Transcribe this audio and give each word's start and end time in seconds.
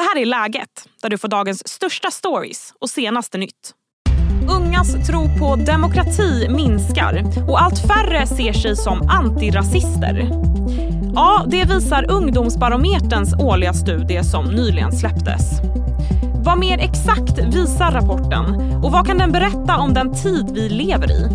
Det 0.00 0.04
här 0.04 0.22
är 0.22 0.26
Läget, 0.26 0.68
där 1.02 1.10
du 1.10 1.18
får 1.18 1.28
dagens 1.28 1.68
största 1.68 2.10
stories 2.10 2.74
och 2.80 2.90
senaste 2.90 3.38
nytt. 3.38 3.74
Ungas 4.50 5.06
tro 5.06 5.38
på 5.38 5.56
demokrati 5.56 6.48
minskar 6.48 7.24
och 7.48 7.62
allt 7.62 7.78
färre 7.78 8.26
ser 8.26 8.52
sig 8.52 8.76
som 8.76 9.08
antirasister. 9.08 10.30
Ja, 11.14 11.44
det 11.46 11.64
visar 11.64 12.10
Ungdomsbarometerns 12.10 13.34
årliga 13.34 13.72
studie 13.72 14.24
som 14.24 14.44
nyligen 14.46 14.92
släpptes. 14.92 15.60
Vad 16.44 16.58
mer 16.58 16.78
exakt 16.78 17.38
visar 17.38 17.92
rapporten 17.92 18.74
och 18.84 18.92
vad 18.92 19.06
kan 19.06 19.18
den 19.18 19.32
berätta 19.32 19.76
om 19.76 19.94
den 19.94 20.14
tid 20.14 20.50
vi 20.54 20.68
lever 20.68 21.10
i? 21.10 21.28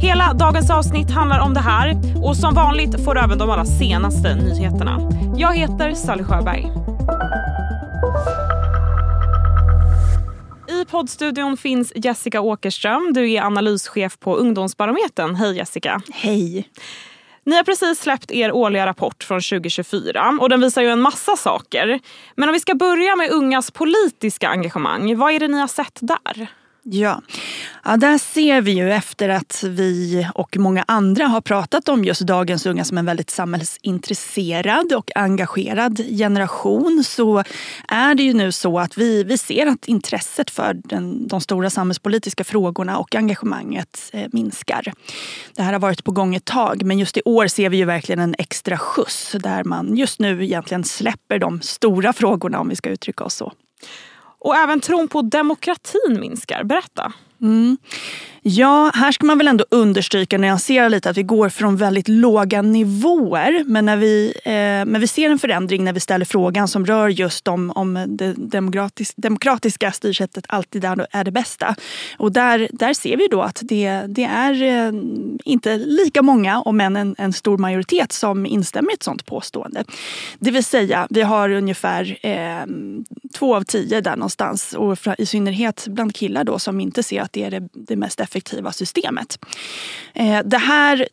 Hela 0.00 0.32
dagens 0.32 0.70
avsnitt 0.70 1.10
handlar 1.10 1.40
om 1.40 1.54
det 1.54 1.60
här 1.60 1.96
och 2.24 2.36
som 2.36 2.54
vanligt 2.54 3.04
får 3.04 3.14
du 3.14 3.20
även 3.20 3.38
de 3.38 3.50
allra 3.50 3.64
senaste 3.64 4.34
nyheterna. 4.34 5.10
Jag 5.36 5.56
heter 5.56 5.94
Sally 5.94 6.24
Sjöberg. 6.24 6.72
Poddstudion 10.96 11.56
finns 11.56 11.92
Jessica 11.96 12.40
Åkerström. 12.40 13.12
Du 13.12 13.32
är 13.32 13.42
analyschef 13.42 14.18
på 14.18 14.36
Ungdomsbarometern. 14.36 15.34
Hej 15.34 15.56
Jessica. 15.56 16.02
Hej. 16.12 16.68
Ni 17.44 17.56
har 17.56 17.64
precis 17.64 18.00
släppt 18.00 18.30
er 18.30 18.52
årliga 18.52 18.86
rapport 18.86 19.24
från 19.24 19.40
2024 19.40 20.38
och 20.40 20.48
den 20.48 20.60
visar 20.60 20.82
ju 20.82 20.88
en 20.88 21.00
massa 21.00 21.36
saker. 21.36 22.00
Men 22.34 22.48
om 22.48 22.52
vi 22.52 22.60
ska 22.60 22.74
börja 22.74 23.16
med 23.16 23.30
ungas 23.30 23.70
politiska 23.70 24.48
engagemang, 24.48 25.16
vad 25.16 25.32
är 25.32 25.40
det 25.40 25.48
ni 25.48 25.58
har 25.58 25.66
sett 25.66 25.98
där? 26.00 26.46
Ja. 26.88 27.22
ja, 27.84 27.96
där 27.96 28.18
ser 28.18 28.60
vi 28.60 28.72
ju 28.72 28.92
efter 28.92 29.28
att 29.28 29.64
vi 29.66 30.26
och 30.34 30.56
många 30.56 30.84
andra 30.88 31.26
har 31.26 31.40
pratat 31.40 31.88
om 31.88 32.04
just 32.04 32.20
dagens 32.20 32.66
unga 32.66 32.84
som 32.84 32.98
en 32.98 33.06
väldigt 33.06 33.30
samhällsintresserad 33.30 34.92
och 34.92 35.10
engagerad 35.14 35.96
generation 35.96 37.04
så 37.04 37.44
är 37.88 38.14
det 38.14 38.22
ju 38.22 38.32
nu 38.32 38.52
så 38.52 38.78
att 38.78 38.98
vi, 38.98 39.24
vi 39.24 39.38
ser 39.38 39.66
att 39.66 39.88
intresset 39.88 40.50
för 40.50 40.74
den, 40.74 41.28
de 41.28 41.40
stora 41.40 41.70
samhällspolitiska 41.70 42.44
frågorna 42.44 42.98
och 42.98 43.14
engagemanget 43.14 44.10
eh, 44.12 44.28
minskar. 44.32 44.92
Det 45.56 45.62
här 45.62 45.72
har 45.72 45.80
varit 45.80 46.04
på 46.04 46.12
gång 46.12 46.34
ett 46.34 46.44
tag 46.44 46.82
men 46.82 46.98
just 46.98 47.16
i 47.16 47.22
år 47.24 47.46
ser 47.46 47.68
vi 47.68 47.76
ju 47.76 47.84
verkligen 47.84 48.18
en 48.18 48.34
extra 48.38 48.78
skjuts 48.78 49.32
där 49.32 49.64
man 49.64 49.96
just 49.96 50.20
nu 50.20 50.44
egentligen 50.44 50.84
släpper 50.84 51.38
de 51.38 51.60
stora 51.60 52.12
frågorna 52.12 52.60
om 52.60 52.68
vi 52.68 52.76
ska 52.76 52.90
uttrycka 52.90 53.24
oss 53.24 53.34
så. 53.34 53.52
Och 54.46 54.56
även 54.56 54.80
tron 54.80 55.08
på 55.08 55.22
demokratin 55.22 56.16
minskar. 56.20 56.64
Berätta. 56.64 57.12
Mm. 57.42 57.76
Ja, 58.48 58.90
här 58.94 59.12
ska 59.12 59.26
man 59.26 59.38
väl 59.38 59.48
ändå 59.48 59.64
understryka 59.70 60.36
och 60.36 60.40
nyansera 60.40 60.88
lite 60.88 61.10
att 61.10 61.16
vi 61.16 61.22
går 61.22 61.48
från 61.48 61.76
väldigt 61.76 62.08
låga 62.08 62.62
nivåer. 62.62 63.64
Men, 63.66 63.84
när 63.84 63.96
vi, 63.96 64.32
eh, 64.44 64.52
men 64.90 65.00
vi 65.00 65.06
ser 65.06 65.30
en 65.30 65.38
förändring 65.38 65.84
när 65.84 65.92
vi 65.92 66.00
ställer 66.00 66.24
frågan 66.24 66.68
som 66.68 66.86
rör 66.86 67.08
just 67.08 67.48
om, 67.48 67.70
om 67.70 68.04
det 68.08 68.32
demokratis 68.32 69.14
demokratiska 69.16 69.92
styrsättet 69.92 70.44
alltid 70.48 70.84
är 70.84 71.24
det 71.24 71.30
bästa. 71.30 71.74
Och 72.18 72.32
där, 72.32 72.68
där 72.72 72.94
ser 72.94 73.16
vi 73.16 73.28
då 73.30 73.42
att 73.42 73.60
det, 73.62 74.02
det 74.08 74.24
är 74.24 74.62
eh, 74.62 74.92
inte 75.44 75.76
lika 75.76 76.22
många, 76.22 76.60
om 76.60 76.80
än 76.80 76.96
en, 76.96 77.14
en 77.18 77.32
stor 77.32 77.58
majoritet, 77.58 78.12
som 78.12 78.46
instämmer 78.46 78.90
i 78.90 78.94
ett 78.94 79.02
sådant 79.02 79.26
påstående. 79.26 79.84
Det 80.38 80.50
vill 80.50 80.64
säga, 80.64 81.06
vi 81.10 81.22
har 81.22 81.50
ungefär 81.50 82.18
eh, 82.22 82.66
två 83.34 83.56
av 83.56 83.62
tio 83.62 84.00
där 84.00 84.16
någonstans 84.16 84.74
och 84.74 84.98
i 85.18 85.26
synnerhet 85.26 85.84
bland 85.88 86.14
killar 86.14 86.44
då 86.44 86.58
som 86.58 86.80
inte 86.80 87.02
ser 87.02 87.22
att 87.26 87.32
det 87.32 87.44
är 87.44 87.50
det, 87.50 87.68
det 87.72 87.96
mest 87.96 88.20
effektiva 88.20 88.72
systemet. 88.72 89.38
Eh, 90.14 90.40
det 90.44 90.58
här 90.58 91.08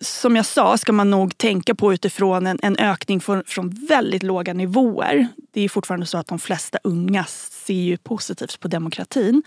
som 0.00 0.36
jag 0.36 0.46
sa 0.46 0.78
ska 0.78 0.92
man 0.92 1.10
nog 1.10 1.38
tänka 1.38 1.74
på 1.74 1.94
utifrån 1.94 2.46
en, 2.46 2.58
en 2.62 2.76
ökning 2.76 3.20
från, 3.20 3.42
från, 3.46 3.86
väldigt 3.88 4.22
låga 4.22 4.52
nivåer. 4.52 5.28
Det 5.52 5.60
är 5.60 5.68
fortfarande 5.68 6.06
så 6.06 6.18
att 6.18 6.26
de 6.26 6.38
flesta 6.38 6.78
unga 6.84 7.24
ser 7.24 7.74
ju 7.74 7.96
positivt 7.96 8.60
på 8.60 8.68
demokratin. 8.68 9.42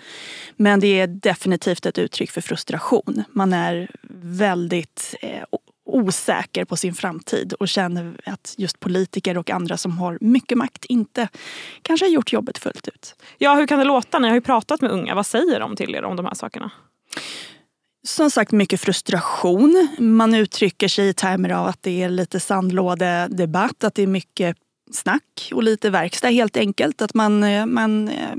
Men 0.55 0.79
det 0.79 0.99
är 0.99 1.07
definitivt 1.07 1.85
ett 1.85 1.97
uttryck 1.97 2.31
för 2.31 2.41
frustration. 2.41 3.23
Man 3.31 3.53
är 3.53 3.91
väldigt 4.23 5.15
eh, 5.21 5.43
osäker 5.91 6.65
på 6.65 6.77
sin 6.77 6.93
framtid 6.93 7.53
och 7.53 7.67
känner 7.67 8.15
att 8.25 8.55
just 8.57 8.79
politiker 8.79 9.37
och 9.37 9.49
andra 9.49 9.77
som 9.77 9.97
har 9.97 10.17
mycket 10.21 10.57
makt 10.57 10.85
inte 10.85 11.27
kanske 11.81 12.05
har 12.05 12.11
gjort 12.11 12.33
jobbet 12.33 12.57
fullt 12.57 12.87
ut. 12.87 13.15
Ja, 13.37 13.55
hur 13.55 13.67
kan 13.67 13.79
det 13.79 13.85
låta? 13.85 14.19
Ni 14.19 14.27
har 14.27 14.35
ju 14.35 14.41
pratat 14.41 14.81
med 14.81 14.91
unga. 14.91 15.15
Vad 15.15 15.25
säger 15.25 15.59
de 15.59 15.75
till 15.75 15.95
er 15.95 16.03
om 16.03 16.15
de 16.15 16.25
här 16.25 16.33
sakerna? 16.33 16.71
Som 18.07 18.31
sagt 18.31 18.51
mycket 18.51 18.81
frustration. 18.81 19.87
Man 19.99 20.33
uttrycker 20.33 20.87
sig 20.87 21.07
i 21.07 21.13
termer 21.13 21.49
av 21.49 21.67
att 21.67 21.83
det 21.83 22.03
är 22.03 22.09
lite 22.09 22.39
sandlådedebatt, 22.39 23.83
att 23.83 23.95
det 23.95 24.03
är 24.03 24.07
mycket 24.07 24.57
snack 24.91 25.51
och 25.53 25.63
lite 25.63 25.89
verkstad 25.89 26.29
helt 26.29 26.57
enkelt. 26.57 27.01
Att 27.01 27.13
man, 27.13 27.43
eh, 27.43 27.65
man 27.65 28.09
eh, 28.09 28.35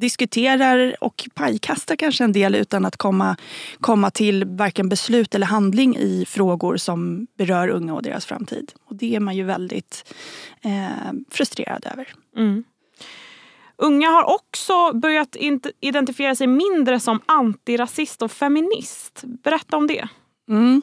diskuterar 0.00 0.96
och 1.00 1.28
pajkastar 1.34 1.96
kanske 1.96 2.24
en 2.24 2.32
del 2.32 2.54
utan 2.54 2.84
att 2.84 2.96
komma, 2.96 3.36
komma 3.80 4.10
till 4.10 4.44
varken 4.44 4.88
beslut 4.88 5.34
eller 5.34 5.46
handling 5.46 5.96
i 5.96 6.24
frågor 6.28 6.76
som 6.76 7.26
berör 7.38 7.68
unga 7.68 7.94
och 7.94 8.02
deras 8.02 8.26
framtid. 8.26 8.72
Och 8.84 8.96
det 8.96 9.16
är 9.16 9.20
man 9.20 9.36
ju 9.36 9.42
väldigt 9.42 10.14
eh, 10.62 11.12
frustrerad 11.30 11.86
över. 11.92 12.12
Mm. 12.36 12.64
Unga 13.78 14.10
har 14.10 14.34
också 14.34 14.92
börjat 14.92 15.36
identifiera 15.80 16.34
sig 16.34 16.46
mindre 16.46 17.00
som 17.00 17.20
antirasist 17.26 18.22
och 18.22 18.32
feminist. 18.32 19.22
Berätta 19.24 19.76
om 19.76 19.86
det. 19.86 20.08
Mm. 20.48 20.82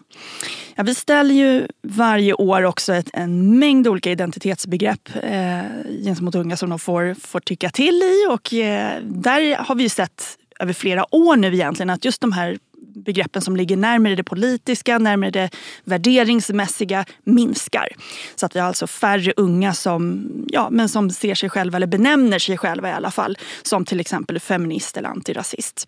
Ja, 0.76 0.84
vi 0.84 0.96
ställer 0.96 1.36
ju 1.36 1.68
varje 1.82 2.34
år 2.34 2.64
också 2.64 2.94
ett, 2.94 3.10
en 3.14 3.60
mängd 3.60 3.88
olika 3.88 4.12
identitetsbegrepp 4.12 5.10
eh, 5.24 5.62
gentemot 6.04 6.36
unga 6.36 6.58
som 6.58 6.70
de 6.70 6.80
får, 6.80 7.14
får 7.14 7.40
tycka 7.40 7.70
till 7.70 7.96
i. 7.96 8.28
Och 8.30 8.54
eh, 8.54 9.02
där 9.04 9.56
har 9.56 9.76
vi 9.76 9.84
ju 9.84 9.90
sett 9.90 10.38
över 10.60 10.74
flera 10.74 11.16
år 11.16 11.36
nu 11.36 11.54
egentligen 11.54 11.90
att 11.90 12.06
just 12.06 12.22
de 12.22 12.32
här 12.32 12.58
begreppen 13.06 13.42
som 13.42 13.56
ligger 13.56 13.78
närmare 13.78 14.16
det 14.16 14.24
politiska, 14.24 14.98
närmare 14.98 15.32
det 15.32 15.50
värderingsmässiga 15.84 17.06
minskar. 17.24 17.88
Så 18.36 18.46
att 18.46 18.56
vi 18.56 18.60
har 18.60 18.68
alltså 18.68 18.88
färre 18.88 19.34
unga 19.38 19.74
som, 19.74 20.30
ja, 20.48 20.68
men 20.72 20.90
som 20.90 21.10
ser 21.10 21.36
sig 21.36 21.50
själva, 21.50 21.76
eller 21.76 21.88
benämner 21.88 22.40
sig 22.40 22.58
själva 22.58 22.90
i 22.90 22.92
alla 22.92 23.12
fall, 23.12 23.38
som 23.64 23.86
till 23.86 24.00
exempel 24.00 24.40
feminist 24.40 24.98
eller 24.98 25.10
antirasist. 25.10 25.88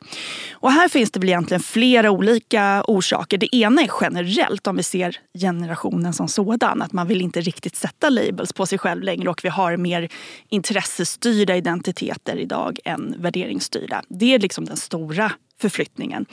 Och 0.51 0.71
här 0.71 0.89
finns 0.89 1.11
det 1.11 1.19
väl 1.19 1.29
egentligen 1.29 1.61
flera 1.61 2.11
olika 2.11 2.83
orsaker. 2.87 3.37
Det 3.37 3.55
ena 3.55 3.81
är 3.81 3.89
generellt 4.01 4.67
om 4.67 4.75
vi 4.75 4.83
ser 4.83 5.17
generationen 5.39 6.13
som 6.13 6.27
sådan, 6.27 6.81
att 6.81 6.93
man 6.93 7.07
vill 7.07 7.21
inte 7.21 7.41
riktigt 7.41 7.75
sätta 7.75 8.09
labels 8.09 8.53
på 8.53 8.65
sig 8.65 8.77
själv 8.77 9.03
längre 9.03 9.29
och 9.29 9.43
vi 9.43 9.49
har 9.49 9.77
mer 9.77 10.09
intressestyrda 10.49 11.55
identiteter 11.55 12.35
idag 12.35 12.79
än 12.85 13.15
värderingsstyrda. 13.19 14.01
Det 14.09 14.33
är 14.33 14.39
liksom 14.39 14.65
den 14.65 14.77
stora 14.77 15.31
förflyttningen. 15.61 16.25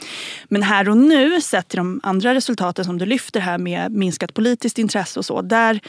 Men 0.47 0.63
här 0.63 0.89
och 0.89 0.97
nu, 0.97 1.41
sett 1.41 1.67
till 1.67 1.77
de 1.77 1.99
andra 2.03 2.33
resultaten 2.33 2.85
som 2.85 2.97
du 2.97 3.05
lyfter 3.05 3.39
här 3.39 3.57
med 3.57 3.91
minskat 3.91 4.33
politiskt 4.33 4.79
intresse 4.79 5.19
och 5.19 5.25
så, 5.25 5.41
där 5.41 5.79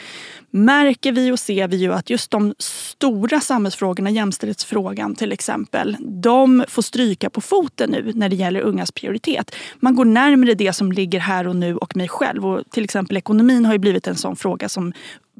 märker 0.50 1.12
vi 1.12 1.32
och 1.32 1.38
ser 1.38 1.68
vi 1.68 1.76
ju 1.76 1.92
att 1.92 2.10
just 2.10 2.30
de 2.30 2.54
stora 2.58 3.40
samhällsfrågorna, 3.40 4.10
jämställdhetsfrågan 4.10 5.14
till 5.14 5.32
exempel, 5.32 5.96
de 6.22 6.64
får 6.68 6.82
stryka 6.82 7.30
på 7.30 7.40
foten 7.40 7.90
nu 7.90 8.12
när 8.14 8.28
det 8.28 8.36
gäller 8.36 8.60
ungas 8.60 8.92
prioritet. 8.92 9.54
Man 9.76 9.94
går 9.94 10.04
närmare 10.04 10.54
det 10.54 10.72
som 10.72 10.92
ligger 10.92 11.20
här 11.20 11.48
och 11.48 11.56
nu 11.56 11.76
och 11.76 11.96
mig 11.96 12.08
själv. 12.08 12.46
Och 12.46 12.62
till 12.70 12.84
exempel 12.84 13.16
ekonomin 13.16 13.64
har 13.64 13.72
ju 13.72 13.78
blivit 13.78 14.06
en 14.06 14.16
sån 14.16 14.36
fråga 14.36 14.68
som 14.68 14.92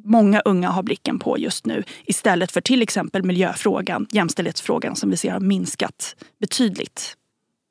många 0.04 0.40
unga 0.40 0.70
har 0.70 0.82
blicken 0.82 1.18
på 1.18 1.38
just 1.38 1.66
nu 1.66 1.82
istället 2.04 2.52
för 2.52 2.60
till 2.60 2.82
exempel 2.82 3.22
miljöfrågan, 3.22 4.06
jämställdhetsfrågan 4.10 4.96
som 4.96 5.10
vi 5.10 5.16
ser 5.16 5.30
har 5.30 5.40
minskat 5.40 6.16
betydligt 6.40 7.16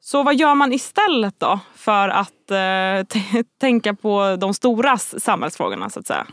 så 0.05 0.23
vad 0.23 0.35
gör 0.35 0.55
man 0.55 0.73
istället 0.73 1.39
då 1.39 1.59
för 1.75 2.09
att 2.09 2.51
eh, 2.51 3.21
tänka 3.61 3.93
på 3.93 4.37
de 4.39 4.53
stora 4.53 4.97
samhällsfrågorna 4.97 5.89
så 5.89 5.99
att 5.99 6.07
säga? 6.07 6.27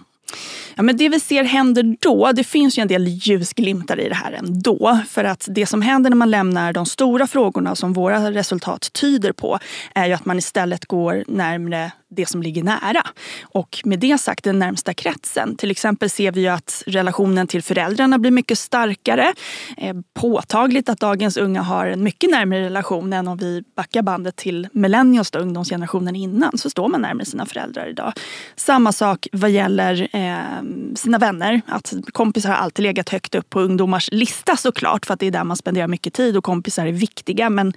Ja, 0.75 0.83
men 0.83 0.97
det 0.97 1.09
vi 1.09 1.21
ser 1.21 1.45
händer 1.45 1.97
då, 2.01 2.33
det 2.33 2.45
finns 2.45 2.79
ju 2.79 2.81
en 2.81 2.89
del 2.89 3.09
ljusglimtar 3.09 4.01
i 4.01 4.09
det 4.09 4.15
här 4.15 4.33
ändå. 4.33 4.99
För 5.09 5.25
att 5.25 5.49
det 5.51 5.67
som 5.67 5.83
händer 5.83 6.11
när 6.11 6.17
man 6.17 6.31
lämnar 6.31 6.73
de 6.73 6.87
stora 6.87 7.27
frågorna 7.27 7.75
som 7.75 7.93
våra 7.93 8.31
resultat 8.31 8.93
tyder 8.93 9.33
på 9.33 9.59
är 9.95 10.07
ju 10.07 10.13
att 10.13 10.25
man 10.25 10.39
istället 10.39 10.87
går 10.87 11.25
närmre 11.27 11.93
det 12.11 12.27
som 12.27 12.43
ligger 12.43 12.63
nära. 12.63 13.03
Och 13.43 13.81
med 13.85 13.99
det 13.99 14.19
sagt 14.19 14.45
den 14.45 14.59
närmsta 14.59 14.95
kretsen. 14.95 15.57
Till 15.57 15.71
exempel 15.71 16.11
ser 16.11 16.33
vi 16.33 16.41
ju 16.41 16.49
att 16.49 16.83
relationen 16.87 17.47
till 17.47 17.63
föräldrarna 17.63 18.19
blir 18.19 18.31
mycket 18.31 18.59
starkare. 18.59 19.35
Eh, 19.77 19.95
påtagligt 20.15 20.89
att 20.89 21.01
dagens 21.01 21.37
unga 21.37 21.63
har 21.63 21.87
en 21.87 22.03
mycket 22.03 22.31
närmare 22.31 22.65
relation 22.65 23.13
än 23.13 23.29
om 23.29 23.37
vi 23.37 23.63
backar 23.77 24.03
bandet 24.03 24.37
till 24.37 24.69
millennials, 24.73 25.35
ungdomsgenerationen 25.35 26.17
innan, 26.17 26.59
så 26.59 26.71
står 26.71 26.89
man 26.89 27.03
närmare 27.03 27.25
sina 27.25 27.47
föräldrar 27.47 27.89
idag. 27.89 28.13
Samma 28.57 28.93
sak 28.93 29.29
vad 29.33 29.51
gäller 29.51 30.09
eh, 30.13 30.95
sina 30.95 31.19
vänner. 31.19 31.61
Att 31.67 31.95
kompisar 32.13 32.49
har 32.49 32.57
alltid 32.57 32.83
legat 32.83 33.09
högt 33.09 33.35
upp 33.35 33.51
på 33.51 33.61
ungdomars 33.61 34.09
lista 34.13 34.57
såklart 34.57 35.07
för 35.07 35.15
att 35.15 35.21
det 35.21 35.27
är 35.27 35.31
där 35.31 35.45
man 35.45 35.57
spenderar 35.57 35.89
mycket 35.89 36.15
tid 36.15 36.37
och 36.37 36.45
kompisar 36.45 36.87
är 36.87 36.93
viktiga. 36.93 37.51
Men 37.51 37.73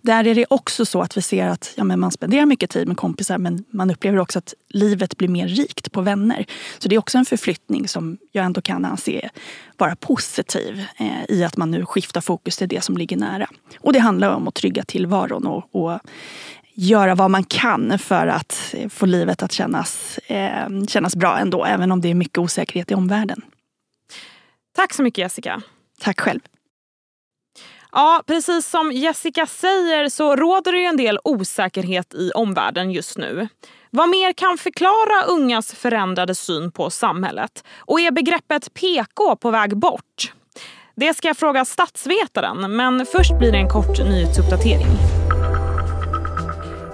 där 0.00 0.26
är 0.26 0.34
det 0.34 0.46
också 0.50 0.86
så 0.86 1.02
att 1.02 1.16
vi 1.16 1.22
ser 1.22 1.46
att 1.46 1.72
ja, 1.76 1.84
men 1.84 2.00
man 2.00 2.10
spenderar 2.10 2.46
mycket 2.46 2.70
tid 2.70 2.88
med 2.88 2.96
kompisar 2.96 3.38
men 3.38 3.64
man 3.78 3.90
upplever 3.90 4.18
också 4.18 4.38
att 4.38 4.54
livet 4.68 5.16
blir 5.16 5.28
mer 5.28 5.48
rikt 5.48 5.92
på 5.92 6.00
vänner. 6.00 6.46
Så 6.78 6.88
det 6.88 6.94
är 6.94 6.98
också 6.98 7.18
en 7.18 7.24
förflyttning 7.24 7.88
som 7.88 8.18
jag 8.32 8.44
ändå 8.44 8.60
kan 8.60 8.84
anse 8.84 9.30
vara 9.76 9.96
positiv 9.96 10.84
eh, 10.96 11.24
i 11.36 11.44
att 11.44 11.56
man 11.56 11.70
nu 11.70 11.86
skiftar 11.86 12.20
fokus 12.20 12.56
till 12.56 12.68
det 12.68 12.84
som 12.84 12.96
ligger 12.96 13.16
nära. 13.16 13.48
Och 13.80 13.92
det 13.92 13.98
handlar 13.98 14.34
om 14.34 14.48
att 14.48 14.54
trygga 14.54 14.84
tillvaron 14.84 15.46
och, 15.46 15.74
och 15.74 16.00
göra 16.74 17.14
vad 17.14 17.30
man 17.30 17.44
kan 17.44 17.98
för 17.98 18.26
att 18.26 18.74
få 18.90 19.06
livet 19.06 19.42
att 19.42 19.52
kännas, 19.52 20.18
eh, 20.18 20.84
kännas 20.88 21.16
bra 21.16 21.38
ändå, 21.38 21.64
även 21.64 21.92
om 21.92 22.00
det 22.00 22.08
är 22.08 22.14
mycket 22.14 22.38
osäkerhet 22.38 22.90
i 22.90 22.94
omvärlden. 22.94 23.42
Tack 24.76 24.94
så 24.94 25.02
mycket 25.02 25.18
Jessica. 25.18 25.62
Tack 26.00 26.20
själv. 26.20 26.40
Ja, 27.92 28.22
precis 28.26 28.66
som 28.66 28.92
Jessica 28.92 29.46
säger 29.46 30.08
så 30.08 30.36
råder 30.36 30.72
det 30.72 30.84
en 30.84 30.96
del 30.96 31.18
osäkerhet 31.24 32.14
i 32.14 32.30
omvärlden 32.34 32.90
just 32.90 33.18
nu. 33.18 33.48
Vad 33.90 34.08
mer 34.08 34.32
kan 34.32 34.58
förklara 34.58 35.24
ungas 35.28 35.72
förändrade 35.74 36.34
syn 36.34 36.72
på 36.72 36.90
samhället? 36.90 37.64
Och 37.78 38.00
är 38.00 38.10
begreppet 38.10 38.74
PK 38.74 39.36
på 39.36 39.50
väg 39.50 39.76
bort? 39.76 40.32
Det 40.96 41.14
ska 41.14 41.28
jag 41.28 41.36
fråga 41.36 41.64
statsvetaren, 41.64 42.76
men 42.76 43.06
först 43.06 43.38
blir 43.38 43.52
det 43.52 43.58
en 43.58 43.68
kort 43.68 43.98
nyhetsuppdatering. 43.98 44.86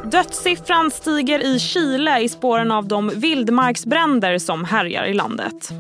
Dödssiffran 0.04 0.90
stiger 0.90 1.44
i 1.44 1.58
Chile 1.58 2.20
i 2.20 2.28
spåren 2.28 2.72
av 2.72 2.88
de 2.88 3.08
vildmarksbränder 3.08 4.38
som 4.38 4.64
härjar 4.64 5.04
i 5.04 5.14
landet. 5.14 5.70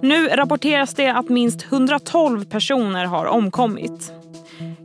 Nu 0.00 0.28
rapporteras 0.28 0.94
det 0.94 1.08
att 1.08 1.28
minst 1.28 1.72
112 1.72 2.44
personer 2.44 3.04
har 3.04 3.26
omkommit. 3.26 4.12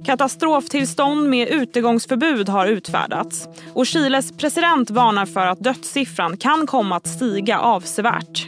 Katastroftillstånd 0.07 1.29
med 1.29 1.47
utegångsförbud 1.47 2.49
har 2.49 2.67
utfärdats 2.67 3.47
och 3.73 3.85
Chiles 3.85 4.37
president 4.37 4.89
varnar 4.89 5.25
för 5.25 5.47
att 5.47 5.59
dödssiffran 5.59 6.37
kan 6.37 6.67
komma 6.67 6.95
att 6.95 7.07
stiga 7.07 7.59
avsevärt. 7.59 8.47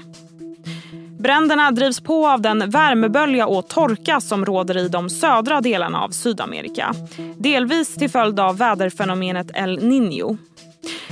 Bränderna 1.19 1.71
drivs 1.71 2.00
på 2.00 2.27
av 2.27 2.41
den 2.41 2.69
värmebölja 2.69 3.47
och 3.47 3.67
torka 3.67 4.21
som 4.21 4.45
råder 4.45 4.77
i 4.77 4.88
de 4.88 5.09
södra 5.09 5.61
delarna 5.61 6.01
av 6.01 6.09
Sydamerika. 6.09 6.95
Delvis 7.38 7.95
till 7.95 8.09
följd 8.09 8.39
av 8.39 8.57
väderfenomenet 8.57 9.51
El 9.53 9.79
Niño. 9.79 10.38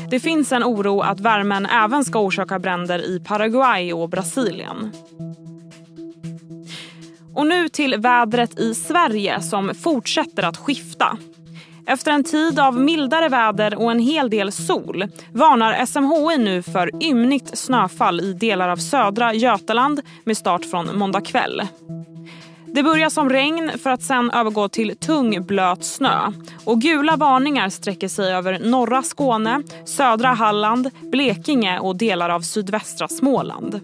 Det 0.09 0.19
finns 0.19 0.51
en 0.51 0.63
oro 0.63 1.01
att 1.01 1.19
värmen 1.19 1.65
även 1.65 2.05
ska 2.05 2.19
orsaka 2.19 2.59
bränder 2.59 2.99
i 2.99 3.19
Paraguay 3.19 3.93
och 3.93 4.09
Brasilien. 4.09 4.91
Och 7.37 7.47
nu 7.47 7.69
till 7.69 7.97
vädret 7.97 8.59
i 8.59 8.75
Sverige 8.75 9.41
som 9.41 9.75
fortsätter 9.75 10.43
att 10.43 10.57
skifta. 10.57 11.17
Efter 11.85 12.11
en 12.11 12.23
tid 12.23 12.59
av 12.59 12.79
mildare 12.79 13.29
väder 13.29 13.75
och 13.75 13.91
en 13.91 13.99
hel 13.99 14.29
del 14.29 14.51
sol 14.51 15.07
varnar 15.33 15.85
SMHI 15.85 16.37
nu 16.37 16.61
för 16.61 17.03
ymnigt 17.03 17.57
snöfall 17.57 18.21
i 18.21 18.33
delar 18.33 18.69
av 18.69 18.77
södra 18.77 19.33
Götaland 19.33 20.01
med 20.23 20.37
start 20.37 20.65
från 20.65 20.97
måndag 20.97 21.21
kväll. 21.21 21.61
Det 22.65 22.83
börjar 22.83 23.09
som 23.09 23.29
regn 23.29 23.71
för 23.83 23.89
att 23.89 24.03
sen 24.03 24.31
övergå 24.31 24.69
till 24.69 24.97
tung 24.97 25.45
blöt 25.45 25.83
snö. 25.85 26.31
Och 26.65 26.81
gula 26.81 27.15
varningar 27.15 27.69
sträcker 27.69 28.07
sig 28.07 28.33
över 28.33 28.59
norra 28.59 29.03
Skåne, 29.03 29.63
södra 29.85 30.27
Halland, 30.27 30.89
Blekinge 31.11 31.79
och 31.79 31.95
delar 31.95 32.29
av 32.29 32.41
sydvästra 32.41 33.07
Småland. 33.07 33.81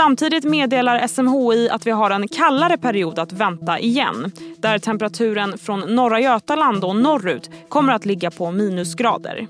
Samtidigt 0.00 0.44
meddelar 0.44 1.06
SMHI 1.06 1.68
att 1.68 1.86
vi 1.86 1.90
har 1.90 2.10
en 2.10 2.28
kallare 2.28 2.78
period 2.78 3.18
att 3.18 3.32
vänta 3.32 3.78
igen 3.78 4.32
där 4.58 4.78
temperaturen 4.78 5.58
från 5.58 5.80
norra 5.80 6.20
Götaland 6.20 6.84
och 6.84 6.96
norrut 6.96 7.50
kommer 7.68 7.92
att 7.92 8.04
ligga 8.04 8.30
på 8.30 8.50
minusgrader. 8.50 9.46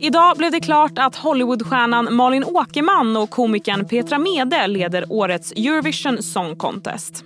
Idag 0.00 0.36
blev 0.36 0.52
det 0.52 0.60
klart 0.60 0.98
att 0.98 1.16
Hollywoodstjärnan 1.16 2.14
Malin 2.14 2.44
Åkerman 2.44 3.16
och 3.16 3.30
komikern 3.30 3.88
Petra 3.88 4.18
Mede 4.18 4.66
leder 4.66 5.04
årets 5.08 5.52
Eurovision 5.52 6.22
Song 6.22 6.56
Contest. 6.56 7.24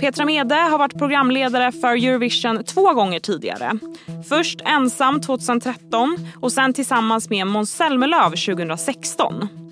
Petra 0.00 0.24
Mede 0.24 0.54
har 0.54 0.78
varit 0.78 0.98
programledare 0.98 1.72
för 1.72 1.88
Eurovision 1.88 2.64
två 2.64 2.94
gånger 2.94 3.20
tidigare. 3.20 3.72
Först 4.28 4.60
ensam 4.64 5.20
2013 5.20 6.16
och 6.40 6.52
sen 6.52 6.74
tillsammans 6.74 7.30
med 7.30 7.46
Måns 7.46 7.70
Zelmerlöw 7.70 8.30
2016. 8.30 9.63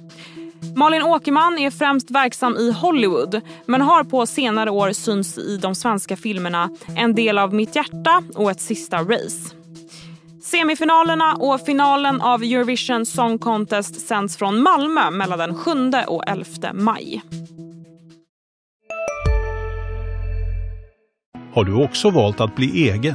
Malin 0.77 1.03
Åkerman 1.03 1.59
är 1.59 1.71
främst 1.71 2.11
verksam 2.11 2.57
i 2.57 2.73
Hollywood 2.73 3.41
men 3.67 3.81
har 3.81 4.05
på 4.05 4.27
senare 4.27 4.71
år 4.71 4.93
synts 4.93 5.39
i 5.39 5.57
de 5.57 5.75
svenska 5.75 6.17
filmerna 6.17 6.71
En 6.97 7.15
del 7.15 7.39
av 7.39 7.55
mitt 7.55 7.77
hjärta 7.77 8.23
och 8.35 8.51
Ett 8.51 8.61
sista 8.61 8.97
race. 8.99 9.55
Semifinalerna 10.43 11.35
och 11.35 11.61
finalen 11.61 12.21
av 12.21 12.43
Eurovision 12.43 13.07
Song 13.07 13.39
Contest 13.39 14.07
sänds 14.07 14.37
från 14.37 14.63
Malmö 14.63 15.11
mellan 15.11 15.39
den 15.39 15.55
7 15.55 15.71
och 16.07 16.29
11 16.29 16.45
maj. 16.73 17.23
Har 21.55 21.65
du 21.65 21.85
också 21.85 22.11
valt 22.11 22.41
att 22.41 22.57
bli 22.57 22.91
egen? 22.91 23.15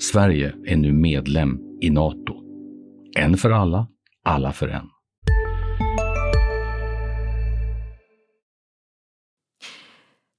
Sverige 0.00 0.54
är 0.66 0.76
nu 0.76 0.92
medlem 0.92 1.58
i 1.80 1.90
Nato. 1.90 2.34
En 3.16 3.36
för 3.36 3.50
alla, 3.50 3.86
alla 4.24 4.52
för 4.52 4.68
en. 4.68 4.90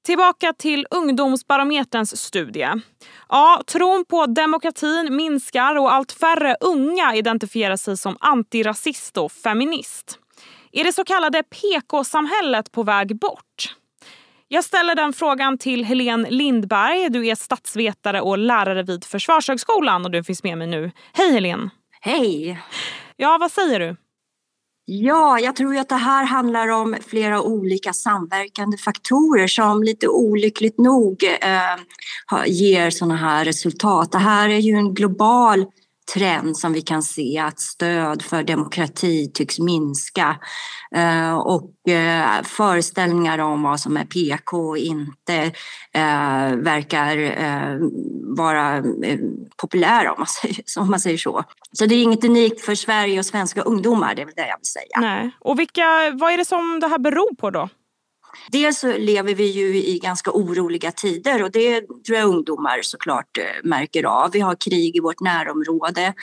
Tillbaka 0.06 0.54
till 0.54 0.88
Ungdomsbarometerns 0.92 2.22
studie. 2.22 2.68
Ja, 3.30 3.62
tron 3.68 4.06
på 4.10 4.26
demokratin 4.26 5.16
minskar 5.16 5.76
och 5.76 5.94
allt 5.94 6.12
färre 6.12 6.56
unga 6.62 7.16
identifierar 7.16 7.76
sig 7.76 7.98
som 7.98 8.18
antirasist 8.20 9.18
och 9.18 9.32
feminist. 9.32 10.20
Är 10.72 10.84
det 10.84 10.94
så 10.94 11.04
kallade 11.04 11.44
PK-samhället 11.44 12.72
på 12.72 12.84
väg 12.84 13.20
bort? 13.20 13.81
Jag 14.54 14.64
ställer 14.64 14.96
den 14.96 15.14
frågan 15.14 15.58
till 15.58 15.86
Helene 15.86 16.30
Lindberg. 16.30 17.10
Du 17.10 17.28
är 17.28 17.36
statsvetare 17.36 18.22
och 18.22 18.38
lärare 18.38 18.84
vid 18.84 19.04
Försvarshögskolan 19.04 20.06
och 20.06 20.12
du 20.12 20.24
finns 20.24 20.44
med 20.44 20.58
mig 20.58 20.68
nu. 20.68 20.92
Hej 21.14 21.32
Helene! 21.32 21.70
Hej! 22.02 22.60
Ja, 23.16 23.38
vad 23.40 23.52
säger 23.52 23.80
du? 23.80 23.96
Ja, 24.86 25.40
jag 25.40 25.56
tror 25.56 25.78
att 25.78 25.90
det 25.90 25.96
här 25.96 26.24
handlar 26.24 26.68
om 26.68 26.96
flera 27.08 27.42
olika 27.42 27.94
samverkande 27.94 28.78
faktorer 28.78 29.48
som 29.48 29.84
lite 29.84 30.08
olyckligt 30.08 30.78
nog 30.78 31.24
eh, 31.24 32.46
ger 32.48 32.90
sådana 32.90 33.16
här 33.16 33.46
resultat. 33.46 34.12
Det 34.12 34.18
här 34.18 34.50
är 34.50 34.60
ju 34.60 34.74
en 34.74 34.94
global 34.94 35.66
trend 36.14 36.58
som 36.58 36.74
vi 36.74 36.82
kan 36.82 37.04
se 37.04 37.40
att 37.40 37.60
stöd 37.60 38.22
för 38.22 38.44
demokrati 38.44 39.32
tycks 39.34 39.60
minska 39.60 40.36
eh, 40.96 41.38
och 41.38 41.90
eh, 41.90 42.44
föreställningar 42.44 43.40
om 43.40 43.64
vad 43.64 43.80
som 43.80 43.98
är 43.98 44.06
PK 44.06 44.58
och 44.58 44.78
inte 44.78 45.36
eh, 45.94 46.56
verkar 46.56 47.12
vara 48.38 48.84
populära 49.58 50.12
om 50.12 50.20
man, 50.20 50.28
säger, 50.28 50.64
om 50.80 50.90
man 50.90 51.00
säger 51.00 51.18
så. 51.18 51.44
Så 51.72 51.86
det 51.86 51.96
är 51.96 52.04
inget 52.04 52.24
unikt 52.24 52.66
för 52.66 52.76
Sverige 52.76 53.20
och 53.20 53.26
svenska 53.26 53.62
ungdomar, 53.62 54.16
det 54.16 54.22
är 54.22 54.26
väl 54.26 54.36
det 54.36 54.48
jag 54.48 54.58
vill 54.58 54.66
säga. 54.66 55.00
Nej. 55.00 55.32
Och 55.40 55.60
vilka, 55.60 56.12
vad 56.14 56.34
är 56.34 56.38
det 56.38 56.46
som 56.46 56.80
det 56.80 56.88
här 56.88 57.00
beror 57.00 57.36
på 57.36 57.50
då? 57.50 57.70
Dels 58.52 58.80
så 58.80 58.98
lever 58.98 59.36
vi 59.36 59.46
ju 59.46 59.84
i 59.84 60.00
ganska 60.00 60.32
oroliga 60.32 60.92
tider 60.92 61.44
och 61.44 61.52
det 61.52 61.82
tror 61.82 62.18
jag 62.18 62.30
ungdomar 62.30 62.80
såklart 62.82 63.38
eh, 63.38 63.44
märker 63.64 64.04
av. 64.04 64.32
Vi 64.32 64.40
har 64.40 64.56
krig 64.56 64.96
i 64.96 65.00
vårt 65.00 65.20
närområde, 65.20 66.14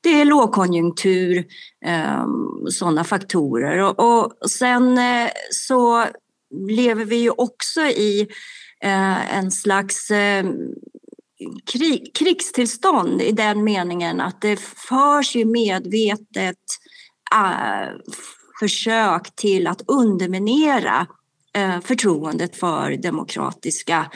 det 0.00 0.20
är 0.20 0.24
lågkonjunktur, 0.24 1.44
ehm, 1.84 2.66
sådana 2.70 3.04
faktorer. 3.04 4.00
Och, 4.00 4.50
sen 4.50 4.98
eh, 4.98 5.28
så 5.50 6.06
lever 6.68 7.04
vi 7.04 7.16
ju 7.16 7.30
också 7.30 7.80
i 7.80 8.28
eh, 8.80 9.36
en 9.36 9.50
slags 9.50 10.10
ehm, 10.10 10.56
krig, 11.72 12.14
krigstillstånd 12.14 13.22
i 13.22 13.32
den 13.32 13.64
meningen 13.64 14.20
att 14.20 14.40
det 14.40 14.60
förs 14.60 15.36
ju 15.36 15.44
medvetet 15.44 16.58
försök 18.60 19.36
till 19.36 19.66
att 19.66 19.82
underminera 19.86 21.06
förtroendet 21.84 22.56
för 22.56 22.96
demokratiska 22.96 24.10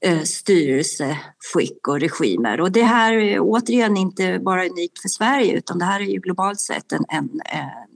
eh, 0.00 0.20
styrelseskick 0.20 1.88
och 1.88 2.00
regimer. 2.00 2.60
Och 2.60 2.72
det 2.72 2.82
här 2.82 3.12
är 3.12 3.38
återigen 3.40 3.96
inte 3.96 4.38
bara 4.38 4.66
unikt 4.66 5.02
för 5.02 5.08
Sverige 5.08 5.52
utan 5.52 5.78
det 5.78 5.84
här 5.84 6.00
är 6.00 6.04
ju 6.04 6.20
globalt 6.20 6.60
sett 6.60 6.92
en, 6.92 7.04
en, 7.08 7.28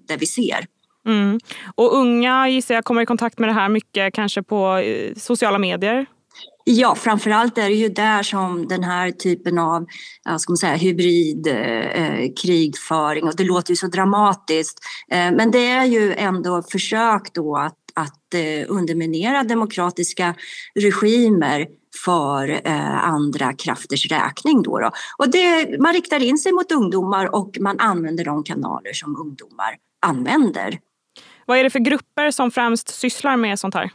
det 0.09 0.17
vi 0.17 0.27
ser. 0.27 0.67
Mm. 1.07 1.41
Och 1.75 1.97
unga 1.97 2.49
gissar 2.49 2.75
jag 2.75 2.85
kommer 2.85 3.03
i 3.03 3.07
kontakt 3.07 3.39
med 3.39 3.49
det 3.49 3.53
här 3.53 3.69
mycket 3.69 4.15
kanske 4.15 4.43
på 4.43 4.83
sociala 5.17 5.59
medier? 5.59 6.07
Ja, 6.69 6.95
framförallt 6.95 7.59
är 7.59 7.69
det 7.69 7.75
ju 7.75 7.89
där 7.89 8.23
som 8.23 8.69
den 8.69 8.85
här 8.85 9.11
typen 9.11 9.59
av 9.59 9.87
ska 10.39 10.51
man 10.53 10.57
säga, 10.57 10.75
hybrid 10.75 11.47
eh, 11.47 12.33
krigföring, 12.43 13.25
och 13.25 13.37
det 13.37 13.45
låter 13.45 13.71
ju 13.71 13.77
så 13.77 13.87
dramatiskt, 13.87 14.79
eh, 15.11 15.31
men 15.33 15.51
det 15.51 15.67
är 15.67 15.85
ju 15.85 16.15
ändå 16.15 16.63
försök 16.63 17.35
då 17.35 17.57
att, 17.57 17.79
att 17.97 18.35
eh, 18.35 18.65
underminera 18.69 19.45
demokratiska 19.45 20.35
regimer 20.75 21.67
för 22.05 22.61
eh, 22.65 23.05
andra 23.05 23.53
krafters 23.53 24.11
räkning. 24.11 24.63
Då, 24.63 24.79
då. 24.79 24.91
Och 25.19 25.31
det, 25.31 25.81
man 25.81 25.93
riktar 25.93 26.23
in 26.23 26.39
sig 26.39 26.53
mot 26.53 26.73
ungdomar 26.73 27.35
och 27.35 27.57
man 27.61 27.81
använder 27.81 28.25
de 28.25 28.45
kanaler 28.45 28.93
som 28.93 29.17
ungdomar 29.17 29.77
använder. 30.07 30.79
Vad 31.47 31.59
är 31.59 31.65
det 31.65 31.71
för 31.71 31.79
grupper 31.79 32.31
som 32.31 32.51
främst 32.51 32.89
sysslar 32.89 33.37
med 33.37 33.59
sånt 33.59 33.75
här? 33.75 33.91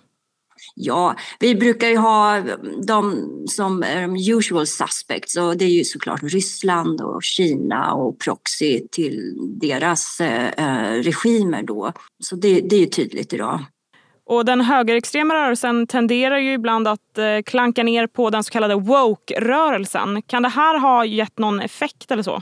Ja, 0.76 1.16
vi 1.40 1.56
brukar 1.56 1.88
ju 1.88 1.98
ha 1.98 2.44
de 2.88 3.28
som 3.48 3.84
är 3.84 4.02
de 4.02 4.16
usual 4.16 4.68
suspects 4.68 5.38
och 5.38 5.58
det 5.58 5.66
är 5.66 5.70
ju 5.70 5.84
såklart 5.84 6.24
Ryssland 6.24 7.02
och 7.02 7.24
Kina 7.24 7.94
och 7.94 8.20
proxy 8.20 8.88
till 8.92 9.34
deras 9.62 10.22
eh, 10.22 10.94
regimer 10.94 11.64
då. 11.64 11.94
Så 12.20 12.36
det, 12.36 12.62
det 12.62 12.76
är 12.76 12.80
ju 12.80 12.86
tydligt 12.86 13.34
idag. 13.34 13.60
Och 14.26 14.46
den 14.46 14.62
högerextrema 14.62 15.34
rörelsen 15.34 15.88
tenderar 15.88 16.38
ju 16.38 16.54
ibland 16.54 16.88
att 16.88 17.18
eh, 17.18 17.26
klanka 17.46 17.84
ner 17.84 18.08
på 18.08 18.30
den 18.30 18.44
så 18.44 18.52
kallade 18.52 18.76
woke-rörelsen. 18.76 20.22
Kan 20.22 20.44
det 20.44 20.50
här 20.50 20.80
ha 20.80 21.06
gett 21.06 21.38
någon 21.38 21.60
effekt 21.60 22.12
eller 22.12 22.24
så? 22.24 22.42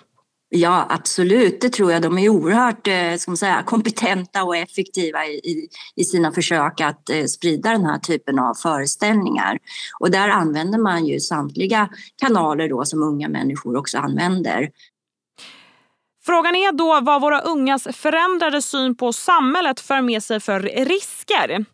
Ja, 0.51 0.87
absolut. 0.89 1.61
Det 1.61 1.69
tror 1.69 1.91
jag. 1.91 2.01
De 2.01 2.17
är 2.17 2.29
oerhört 2.29 2.87
eh, 2.87 3.15
ska 3.17 3.31
man 3.31 3.37
säga, 3.37 3.63
kompetenta 3.65 4.43
och 4.43 4.57
effektiva 4.57 5.25
i, 5.25 5.67
i 5.95 6.03
sina 6.03 6.31
försök 6.31 6.81
att 6.81 7.09
eh, 7.09 7.23
sprida 7.25 7.71
den 7.71 7.85
här 7.85 7.99
typen 7.99 8.39
av 8.39 8.53
föreställningar. 8.53 9.57
Och 9.99 10.11
där 10.11 10.29
använder 10.29 10.79
man 10.79 11.05
ju 11.05 11.19
samtliga 11.19 11.89
kanaler 12.21 12.69
då 12.69 12.85
som 12.85 13.03
unga 13.03 13.29
människor 13.29 13.77
också 13.77 13.97
använder. 13.97 14.69
Frågan 16.29 16.55
är 16.55 16.71
då 16.71 16.99
vad 17.01 17.21
våra 17.21 17.41
ungas 17.41 17.87
förändrade 17.93 18.61
syn 18.61 18.95
på 18.95 19.13
samhället 19.13 19.79
för 19.79 20.01
med 20.01 20.23
sig 20.23 20.39
för 20.39 20.59
risker. 20.59 21.65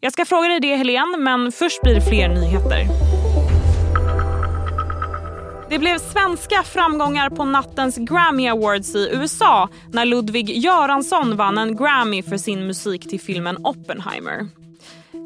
Jag 0.00 0.12
ska 0.12 0.24
fråga 0.24 0.48
dig 0.48 0.60
det 0.60 0.76
Helene, 0.76 1.16
men 1.18 1.52
först 1.52 1.82
blir 1.82 1.94
det 1.94 2.00
fler 2.00 2.28
nyheter. 2.28 2.86
Det 5.70 5.78
blev 5.78 5.98
svenska 5.98 6.62
framgångar 6.62 7.30
på 7.30 7.44
nattens 7.44 7.96
Grammy 7.96 8.48
Awards 8.48 8.94
i 8.94 9.10
USA 9.12 9.68
när 9.92 10.04
Ludwig 10.04 10.50
Göransson 10.50 11.36
vann 11.36 11.58
en 11.58 11.76
Grammy 11.76 12.22
för 12.22 12.36
sin 12.36 12.66
musik 12.66 13.08
till 13.08 13.20
filmen 13.20 13.66
Oppenheimer. 13.66 14.46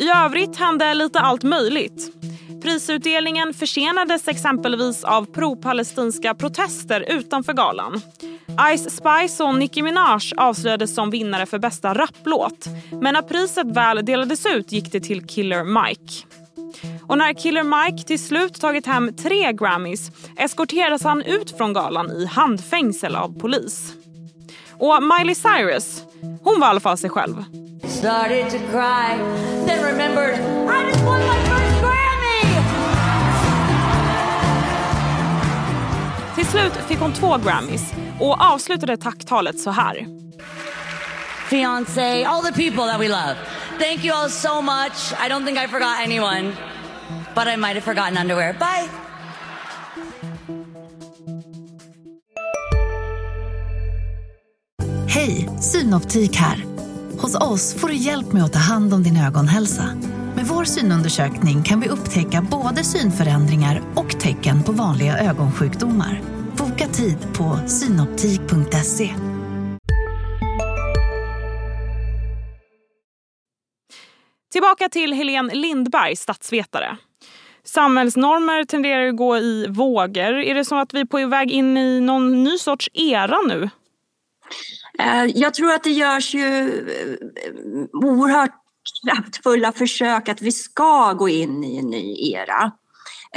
I 0.00 0.08
övrigt 0.08 0.56
hände 0.56 0.94
lite 0.94 1.20
allt 1.20 1.42
möjligt. 1.42 2.12
Prisutdelningen 2.62 3.54
försenades 3.54 4.28
exempelvis 4.28 5.04
av 5.04 5.24
pro-palestinska 5.24 6.34
protester 6.34 7.04
utanför 7.08 7.52
galan. 7.52 8.00
Ice 8.58 8.90
Spice 8.90 9.44
och 9.44 9.54
Nicki 9.54 9.82
Minaj 9.82 10.20
avslöjades 10.36 10.94
som 10.94 11.10
vinnare 11.10 11.46
för 11.46 11.58
bästa 11.58 11.94
rapplåt. 11.94 12.66
Men 12.90 13.14
när 13.14 13.22
priset 13.22 13.66
väl 13.66 14.04
delades 14.04 14.46
ut 14.46 14.72
gick 14.72 14.92
det 14.92 15.00
till 15.00 15.26
Killer 15.26 15.64
Mike. 15.64 16.26
Och 17.06 17.18
när 17.18 17.32
Killer 17.32 17.62
Mike 17.62 18.04
till 18.04 18.18
slut 18.18 18.60
tagit 18.60 18.86
hem 18.86 19.14
tre 19.16 19.52
Grammys 19.52 20.10
eskorteras 20.36 21.04
han 21.04 21.22
ut 21.22 21.56
från 21.56 21.72
galan 21.72 22.10
i 22.10 22.26
handfängsel 22.26 23.16
av 23.16 23.40
polis. 23.40 23.92
Och 24.70 25.02
Miley 25.02 25.34
Cyrus, 25.34 26.02
hon 26.42 26.60
var 26.60 26.66
i 26.66 26.70
alla 26.70 26.80
fall 26.80 26.98
sig 26.98 27.10
själv. 27.10 27.44
Started 27.88 28.50
to 28.50 28.58
cry, 28.70 29.18
then 29.66 29.84
remembered 29.84 30.38
I 30.68 30.88
just 30.88 31.04
won 31.04 31.18
my 31.18 31.36
first 31.44 31.80
Grammy! 31.80 32.62
Till 36.34 36.46
slut 36.46 36.72
fick 36.88 36.98
hon 36.98 37.12
två 37.12 37.36
Grammys 37.44 37.92
och 38.22 38.40
avslutade 38.40 38.96
tacktalet 38.96 39.60
så 39.60 39.70
här. 39.70 40.06
Fiancé, 41.48 42.24
all 42.24 42.42
the 42.42 42.52
people 42.52 42.92
that 42.92 43.00
we 43.00 43.08
love. 43.08 43.36
Thank 43.78 44.04
you 44.04 44.14
all 44.14 44.30
so 44.30 44.62
much. 44.62 45.12
I 45.26 45.28
don't 45.28 45.44
think 45.46 45.58
I 45.58 45.68
forgot 45.68 45.98
anyone. 46.04 46.52
But 47.34 47.46
I 47.46 47.56
might 47.56 47.74
have 47.74 47.80
forgotten 47.80 48.18
underwear. 48.18 48.52
Bye! 48.52 48.88
Hej, 55.08 55.48
Synoptik 55.60 56.36
här. 56.36 56.64
Hos 57.18 57.34
oss 57.34 57.74
får 57.74 57.88
du 57.88 57.94
hjälp 57.94 58.32
med 58.32 58.44
att 58.44 58.52
ta 58.52 58.58
hand 58.58 58.94
om 58.94 59.02
din 59.02 59.16
ögonhälsa. 59.16 59.84
Med 60.34 60.44
vår 60.46 60.64
synundersökning 60.64 61.62
kan 61.62 61.80
vi 61.80 61.88
upptäcka 61.88 62.46
både 62.50 62.84
synförändringar 62.84 63.82
och 63.94 64.20
tecken 64.20 64.62
på 64.62 64.72
vanliga 64.72 65.18
ögonsjukdomar. 65.18 66.41
Boka 66.72 66.86
tid 66.86 67.18
på 67.38 67.68
synoptik.se. 67.68 69.14
Tillbaka 74.52 74.88
till 74.88 75.12
Helene 75.12 75.54
Lindberg, 75.54 76.16
statsvetare. 76.16 76.96
Samhällsnormer 77.64 78.64
tenderar 78.64 79.08
att 79.08 79.16
gå 79.16 79.36
i 79.36 79.66
vågor. 79.68 80.38
Är 80.38 80.54
det 80.54 80.64
så 80.64 80.76
att 80.76 80.94
vi 80.94 81.00
är 81.00 81.04
på 81.04 81.26
väg 81.26 81.50
in 81.50 81.76
i 81.76 82.00
någon 82.00 82.44
ny 82.44 82.58
sorts 82.58 82.88
era 82.92 83.38
nu? 83.48 83.70
Eh, 84.98 85.24
jag 85.24 85.54
tror 85.54 85.72
att 85.72 85.84
det 85.84 85.90
görs 85.90 86.34
ju 86.34 86.68
eh, 86.68 87.18
oerhört 87.92 88.54
kraftfulla 89.04 89.72
försök 89.72 90.28
att 90.28 90.42
vi 90.42 90.52
ska 90.52 91.12
gå 91.12 91.28
in 91.28 91.64
i 91.64 91.76
en 91.78 91.90
ny 91.90 92.32
era. 92.32 92.72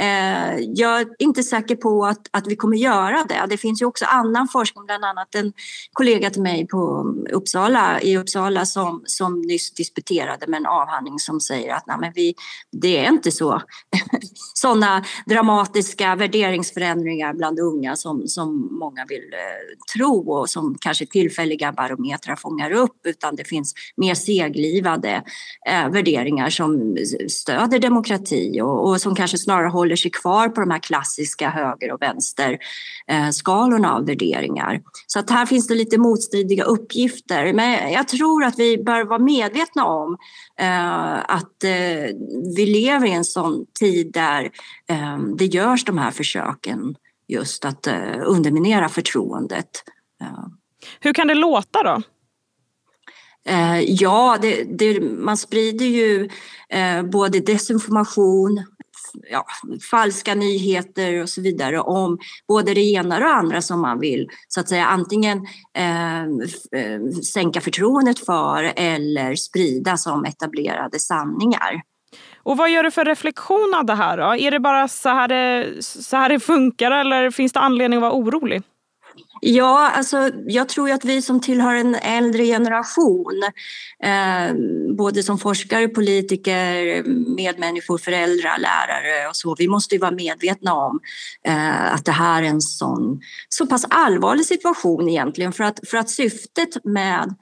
Eh, 0.00 0.58
jag 0.58 1.00
är 1.00 1.06
inte 1.18 1.42
säker 1.42 1.76
på 1.76 2.06
att, 2.06 2.28
att 2.30 2.46
vi 2.46 2.56
kommer 2.56 2.76
göra 2.76 3.24
det. 3.28 3.46
Det 3.48 3.56
finns 3.56 3.82
ju 3.82 3.86
också 3.86 4.04
annan 4.04 4.48
forskning, 4.48 4.86
bland 4.86 5.04
annat 5.04 5.34
en 5.34 5.52
kollega 5.92 6.30
till 6.30 6.42
mig 6.42 6.66
på 6.66 7.14
Uppsala, 7.32 8.00
i 8.00 8.16
Uppsala 8.16 8.66
som, 8.66 9.02
som 9.04 9.40
nyss 9.40 9.70
disputerade 9.70 10.46
med 10.46 10.58
en 10.58 10.66
avhandling 10.66 11.18
som 11.18 11.40
säger 11.40 11.74
att 11.74 11.86
nej, 11.86 11.96
men 12.00 12.12
vi, 12.14 12.34
det 12.72 12.98
är 12.98 13.08
inte 13.08 13.30
så 13.30 13.62
sådana 14.54 15.04
dramatiska 15.26 16.14
värderingsförändringar 16.14 17.34
bland 17.34 17.60
unga 17.60 17.96
som, 17.96 18.28
som 18.28 18.78
många 18.78 19.04
vill 19.08 19.32
eh, 19.32 19.94
tro 19.96 20.32
och 20.32 20.50
som 20.50 20.76
kanske 20.80 21.06
tillfälliga 21.06 21.72
barometrar 21.72 22.36
fångar 22.36 22.70
upp 22.70 23.06
utan 23.06 23.36
det 23.36 23.44
finns 23.44 23.74
mer 23.96 24.14
seglivade 24.14 25.22
eh, 25.68 25.88
värderingar 25.88 26.50
som 26.50 26.96
stöder 27.28 27.78
demokrati 27.78 28.60
och, 28.60 28.88
och 28.88 29.00
som 29.00 29.14
kanske 29.14 29.38
snarare 29.38 29.68
håller 29.68 29.85
håller 29.86 29.96
sig 29.96 30.10
kvar 30.10 30.48
på 30.48 30.60
de 30.60 30.70
här 30.70 30.78
klassiska 30.78 31.50
höger 31.50 31.92
och 31.92 32.02
vänsterskalorna 32.02 33.94
av 33.94 34.06
värderingar. 34.06 34.80
Så 35.06 35.18
att 35.18 35.30
här 35.30 35.46
finns 35.46 35.66
det 35.66 35.74
lite 35.74 35.98
motstridiga 35.98 36.64
uppgifter. 36.64 37.52
Men 37.52 37.92
jag 37.92 38.08
tror 38.08 38.44
att 38.44 38.58
vi 38.58 38.84
bör 38.84 39.04
vara 39.04 39.18
medvetna 39.18 39.84
om 39.84 40.16
eh, 40.58 41.18
att 41.18 41.64
eh, 41.64 42.14
vi 42.56 42.66
lever 42.66 43.06
i 43.06 43.10
en 43.10 43.24
sån 43.24 43.66
tid 43.80 44.12
där 44.12 44.50
eh, 44.88 45.18
det 45.38 45.46
görs 45.46 45.84
de 45.84 45.98
här 45.98 46.10
försöken 46.10 46.94
just 47.28 47.64
att 47.64 47.86
underminera 48.24 48.88
förtroendet. 48.88 49.70
Hur 51.00 51.12
kan 51.12 51.26
det 51.26 51.34
låta 51.34 51.82
då? 51.82 52.02
Ja, 53.86 54.38
det, 54.42 54.64
det, 54.78 55.00
man 55.00 55.36
sprider 55.36 55.86
ju 55.86 56.28
både 57.12 57.40
desinformation, 57.40 58.64
ja, 59.30 59.46
falska 59.90 60.34
nyheter 60.34 61.22
och 61.22 61.28
så 61.28 61.40
vidare 61.40 61.80
om 61.80 62.18
både 62.48 62.74
det 62.74 62.80
ena 62.80 63.14
och 63.14 63.20
det 63.20 63.28
andra 63.28 63.62
som 63.62 63.80
man 63.80 64.00
vill 64.00 64.28
så 64.48 64.60
att 64.60 64.68
säga 64.68 64.86
antingen 64.86 65.38
eh, 65.78 66.48
sänka 67.22 67.60
förtroendet 67.60 68.18
för 68.18 68.72
eller 68.76 69.34
sprida 69.34 69.96
som 69.96 70.24
etablerade 70.24 70.98
sanningar. 70.98 71.82
Och 72.42 72.56
vad 72.56 72.70
gör 72.70 72.82
du 72.82 72.90
för 72.90 73.04
reflektion 73.04 73.74
av 73.74 73.84
det 73.84 73.94
här? 73.94 74.16
Då? 74.18 74.36
Är 74.36 74.50
det 74.50 74.60
bara 74.60 74.88
så 74.88 75.08
här 75.08 75.28
det, 75.28 75.82
så 75.82 76.16
här 76.16 76.28
det 76.28 76.40
funkar 76.40 76.90
eller 76.90 77.30
finns 77.30 77.52
det 77.52 77.60
anledning 77.60 77.96
att 77.96 78.02
vara 78.02 78.12
orolig? 78.12 78.62
Ja, 79.48 79.90
alltså, 79.90 80.30
jag 80.46 80.68
tror 80.68 80.90
att 80.90 81.04
vi 81.04 81.22
som 81.22 81.40
tillhör 81.40 81.74
en 81.74 81.94
äldre 81.94 82.44
generation, 82.44 83.42
eh, 84.02 84.56
både 84.96 85.22
som 85.22 85.38
forskare, 85.38 85.88
politiker, 85.88 87.02
medmänniskor, 87.36 87.98
föräldrar, 87.98 88.58
lärare 88.58 89.28
och 89.28 89.36
så, 89.36 89.54
vi 89.58 89.68
måste 89.68 89.94
ju 89.94 90.00
vara 90.00 90.10
medvetna 90.10 90.74
om 90.74 91.00
eh, 91.44 91.94
att 91.94 92.04
det 92.04 92.12
här 92.12 92.42
är 92.42 92.46
en 92.46 92.60
sån, 92.60 93.20
så 93.48 93.66
pass 93.66 93.86
allvarlig 93.90 94.46
situation 94.46 95.08
egentligen 95.08 95.52
för 95.52 95.64
att, 95.64 95.80
för 95.88 95.96
att 95.96 96.10
syftet 96.10 96.84
med 96.84 97.34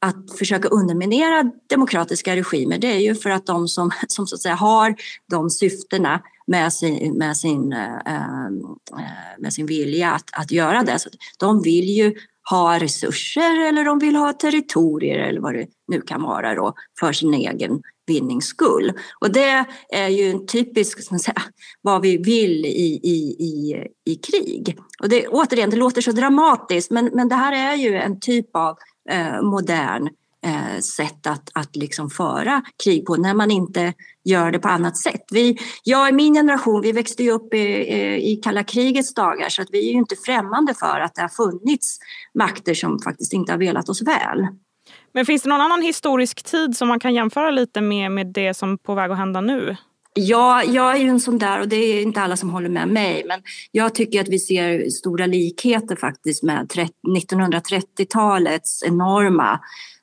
att 0.00 0.38
försöka 0.38 0.68
underminera 0.68 1.50
demokratiska 1.70 2.36
regimer 2.36 2.78
det 2.78 2.92
är 2.92 3.00
ju 3.00 3.14
för 3.14 3.30
att 3.30 3.46
de 3.46 3.68
som, 3.68 3.90
som 4.08 4.26
så 4.26 4.34
att 4.34 4.42
säga 4.42 4.54
har 4.54 4.94
de 5.30 5.50
syftena 5.50 6.22
med 6.46 6.72
sin, 6.72 7.18
med 7.18 7.36
sin, 7.36 7.72
eh, 7.72 7.94
eh, 7.94 8.50
med 9.38 9.52
sin 9.52 9.66
vilja 9.66 10.12
att, 10.12 10.30
att 10.32 10.50
göra 10.50 10.82
det. 10.82 10.98
Så 10.98 11.08
de 11.38 11.62
vill 11.62 11.88
ju 11.88 12.14
ha 12.50 12.78
resurser 12.78 13.68
eller 13.68 13.84
de 13.84 13.98
vill 13.98 14.16
ha 14.16 14.32
territorier 14.32 15.18
eller 15.18 15.40
vad 15.40 15.54
det 15.54 15.66
nu 15.88 16.00
kan 16.00 16.22
vara 16.22 16.54
då, 16.54 16.74
för 17.00 17.12
sin 17.12 17.34
egen 17.34 17.82
vinnings 18.06 18.44
skull. 18.44 18.92
Och 19.20 19.32
det 19.32 19.64
är 19.88 20.08
ju 20.08 20.30
en 20.30 20.46
typisk, 20.46 21.02
säga, 21.02 21.42
vad 21.82 22.02
vi 22.02 22.16
vill 22.16 22.64
i, 22.66 23.00
i, 23.02 23.36
i, 23.38 23.86
i 24.04 24.14
krig. 24.14 24.78
Och 25.02 25.08
det, 25.08 25.28
återigen, 25.28 25.70
det 25.70 25.76
låter 25.76 26.00
så 26.00 26.12
dramatiskt 26.12 26.90
men, 26.90 27.10
men 27.14 27.28
det 27.28 27.34
här 27.34 27.72
är 27.72 27.76
ju 27.76 27.94
en 27.94 28.20
typ 28.20 28.56
av 28.56 28.76
eh, 29.10 29.42
modern 29.42 30.08
eh, 30.46 30.80
sätt 30.80 31.26
att, 31.26 31.50
att 31.54 31.76
liksom 31.76 32.10
föra 32.10 32.62
krig 32.84 33.06
på 33.06 33.16
när 33.16 33.34
man 33.34 33.50
inte 33.50 33.94
gör 34.24 34.50
det 34.50 34.58
på 34.58 34.68
annat 34.68 34.96
sätt. 34.96 35.24
Vi, 35.30 35.58
jag 35.84 36.08
i 36.08 36.12
min 36.12 36.34
generation, 36.34 36.82
vi 36.82 36.92
växte 36.92 37.22
ju 37.22 37.30
upp 37.30 37.54
i, 37.54 37.58
i 38.32 38.40
kalla 38.42 38.64
krigets 38.64 39.14
dagar 39.14 39.48
så 39.48 39.62
att 39.62 39.68
vi 39.72 39.88
är 39.88 39.92
ju 39.92 39.98
inte 39.98 40.16
främmande 40.26 40.74
för 40.74 41.00
att 41.00 41.14
det 41.14 41.22
har 41.22 41.28
funnits 41.28 41.98
makter 42.34 42.74
som 42.74 42.98
faktiskt 42.98 43.32
inte 43.32 43.52
har 43.52 43.58
velat 43.58 43.88
oss 43.88 44.02
väl. 44.02 44.46
Men 45.14 45.26
finns 45.26 45.42
det 45.42 45.48
någon 45.48 45.60
annan 45.60 45.82
historisk 45.82 46.42
tid 46.42 46.76
som 46.76 46.88
man 46.88 47.00
kan 47.00 47.14
jämföra 47.14 47.50
lite 47.50 47.80
med, 47.80 48.12
med 48.12 48.26
det 48.26 48.54
som 48.54 48.72
är 48.72 48.76
på 48.76 48.94
väg 48.94 49.10
att 49.10 49.18
hända 49.18 49.40
nu? 49.40 49.76
Ja, 50.14 50.64
jag 50.64 50.96
är 50.96 50.98
ju 50.98 51.08
en 51.08 51.20
sån 51.20 51.38
där 51.38 51.60
och 51.60 51.68
det 51.68 51.76
är 51.76 52.02
inte 52.02 52.20
alla 52.20 52.36
som 52.36 52.50
håller 52.50 52.68
med 52.68 52.88
mig 52.88 53.24
men 53.28 53.42
jag 53.70 53.94
tycker 53.94 54.20
att 54.20 54.28
vi 54.28 54.38
ser 54.38 54.90
stora 54.90 55.26
likheter 55.26 55.96
faktiskt 55.96 56.42
med 56.42 56.68
1930-talets 57.08 58.82
enorma 58.82 59.60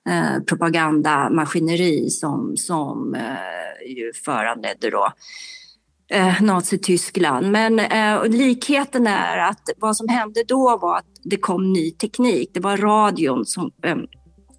eh, 0.09 0.43
propagandamaskineri 0.43 2.09
som, 2.09 2.57
som 2.57 3.15
eh, 3.15 3.87
ju 3.97 4.13
föranledde 4.13 4.89
då 4.89 5.11
eh, 6.11 6.41
Nazityskland. 6.41 7.51
Men 7.51 7.79
eh, 7.79 8.25
likheten 8.25 9.07
är 9.07 9.37
att 9.37 9.69
vad 9.77 9.97
som 9.97 10.07
hände 10.07 10.43
då 10.47 10.77
var 10.77 10.97
att 10.97 11.05
det 11.23 11.37
kom 11.37 11.73
ny 11.73 11.91
teknik. 11.91 12.49
Det 12.53 12.59
var 12.59 12.77
radion 12.77 13.45
som 13.45 13.71
eh, 13.83 13.97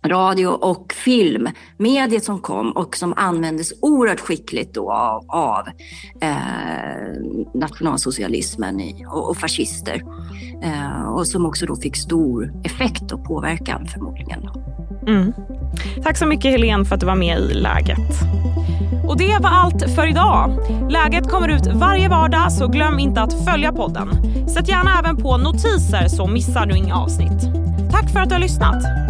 radio 0.06 0.46
och 0.46 0.92
film, 0.92 1.48
mediet 1.76 2.24
som 2.24 2.40
kom 2.40 2.72
och 2.72 2.96
som 2.96 3.14
användes 3.16 3.72
oerhört 3.82 4.20
skickligt 4.20 4.74
då 4.74 4.92
av, 4.92 5.24
av 5.28 5.68
eh, 6.20 6.30
nationalsocialismen 7.54 8.80
i, 8.80 9.04
och, 9.08 9.30
och 9.30 9.36
fascister. 9.36 10.02
Eh, 10.62 11.08
och 11.08 11.26
som 11.26 11.46
också 11.46 11.66
då 11.66 11.76
fick 11.76 11.96
stor 11.96 12.52
effekt 12.64 13.12
och 13.12 13.24
påverkan 13.24 13.86
förmodligen. 13.86 14.48
Mm. 15.06 15.32
Tack 16.02 16.16
så 16.16 16.26
mycket 16.26 16.50
Helene 16.50 16.84
för 16.84 16.94
att 16.94 17.00
du 17.00 17.06
var 17.06 17.16
med 17.16 17.38
i 17.38 17.54
Läget. 17.54 18.20
Och 19.08 19.18
det 19.18 19.38
var 19.40 19.50
allt 19.50 19.90
för 19.90 20.10
idag. 20.10 20.58
Läget 20.90 21.30
kommer 21.30 21.48
ut 21.48 21.66
varje 21.66 22.08
vardag 22.08 22.52
så 22.52 22.68
glöm 22.68 22.98
inte 22.98 23.20
att 23.20 23.44
följa 23.44 23.72
podden. 23.72 24.08
Sätt 24.48 24.68
gärna 24.68 24.98
även 24.98 25.16
på 25.16 25.36
notiser 25.36 26.08
så 26.08 26.26
missar 26.26 26.66
du 26.66 26.76
inga 26.76 26.96
avsnitt. 26.96 27.48
Tack 27.90 28.10
för 28.10 28.20
att 28.20 28.28
du 28.28 28.34
har 28.34 28.40
lyssnat. 28.40 29.09